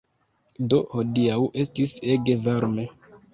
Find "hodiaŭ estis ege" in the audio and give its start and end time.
0.93-2.39